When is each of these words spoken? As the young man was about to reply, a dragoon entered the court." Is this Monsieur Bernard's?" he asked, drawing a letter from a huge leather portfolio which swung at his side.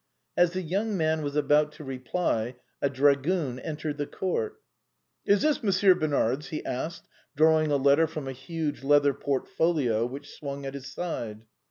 As 0.35 0.53
the 0.53 0.63
young 0.63 0.97
man 0.97 1.21
was 1.21 1.35
about 1.35 1.73
to 1.73 1.83
reply, 1.83 2.55
a 2.81 2.89
dragoon 2.89 3.59
entered 3.59 3.97
the 3.99 4.07
court." 4.07 4.59
Is 5.31 5.43
this 5.43 5.61
Monsieur 5.61 5.93
Bernard's?" 5.93 6.47
he 6.49 6.65
asked, 6.65 7.07
drawing 7.35 7.69
a 7.71 7.77
letter 7.77 8.07
from 8.07 8.27
a 8.27 8.31
huge 8.31 8.81
leather 8.81 9.13
portfolio 9.13 10.07
which 10.07 10.31
swung 10.33 10.65
at 10.65 10.73
his 10.73 10.87
side. 10.91 11.41